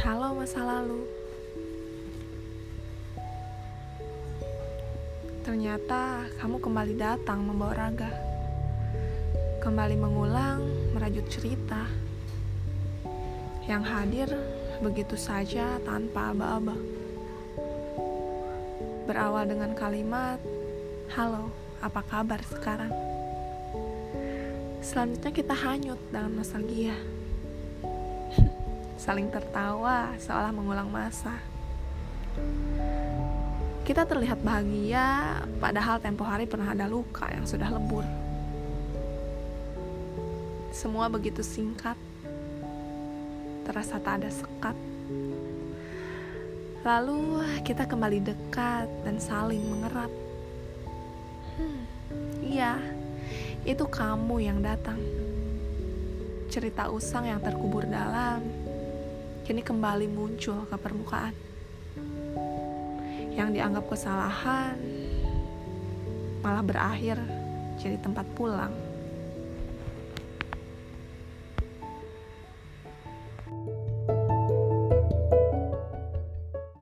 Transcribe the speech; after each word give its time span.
Halo 0.00 0.32
masa 0.32 0.64
lalu. 0.64 1.04
Ternyata 5.44 6.24
kamu 6.40 6.56
kembali 6.56 6.96
datang 6.96 7.44
membawa 7.44 7.76
raga. 7.76 8.08
Kembali 9.60 10.00
mengulang, 10.00 10.64
merajut 10.96 11.28
cerita. 11.28 11.84
Yang 13.68 13.82
hadir 13.92 14.28
begitu 14.80 15.20
saja 15.20 15.76
tanpa 15.84 16.32
aba-aba. 16.32 16.80
Berawal 19.04 19.52
dengan 19.52 19.76
kalimat, 19.76 20.40
Halo, 21.12 21.52
apa 21.84 22.00
kabar 22.08 22.40
sekarang? 22.48 22.96
Selanjutnya 24.80 25.28
kita 25.28 25.52
hanyut 25.52 26.00
dalam 26.08 26.40
nostalgia. 26.40 27.19
Saling 29.00 29.32
tertawa 29.32 30.12
seolah 30.20 30.52
mengulang 30.52 30.92
masa. 30.92 31.40
Kita 33.80 34.04
terlihat 34.04 34.44
bahagia, 34.44 35.40
padahal 35.56 35.96
tempo 36.04 36.20
hari 36.20 36.44
pernah 36.44 36.76
ada 36.76 36.84
luka 36.84 37.24
yang 37.32 37.48
sudah 37.48 37.72
lebur. 37.72 38.04
Semua 40.68 41.08
begitu 41.08 41.40
singkat, 41.40 41.96
terasa 43.64 43.96
tak 43.96 44.20
ada 44.20 44.28
sekat. 44.28 44.76
Lalu 46.84 47.40
kita 47.64 47.88
kembali 47.88 48.20
dekat 48.20 48.84
dan 49.08 49.16
saling 49.16 49.64
mengerap. 49.64 50.12
Hmm, 51.56 51.82
iya, 52.44 52.76
itu 53.64 53.88
kamu 53.88 54.44
yang 54.44 54.60
datang. 54.60 55.00
Cerita 56.52 56.92
usang 56.92 57.24
yang 57.26 57.40
terkubur 57.40 57.88
dalam, 57.88 58.44
kini 59.50 59.66
kembali 59.66 60.06
muncul 60.06 60.62
ke 60.70 60.78
permukaan 60.78 61.34
yang 63.34 63.50
dianggap 63.50 63.82
kesalahan 63.90 64.78
malah 66.38 66.62
berakhir 66.62 67.18
jadi 67.74 67.98
tempat 67.98 68.30
pulang. 68.38 68.70